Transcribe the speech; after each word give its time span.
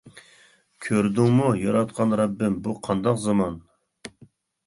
كۆردۈڭمۇ 0.85 1.51
ياراتقان 1.63 2.17
رەببىم، 2.21 2.55
بۇ 2.67 2.75
قانداق 2.87 3.19
زامان. 3.27 3.59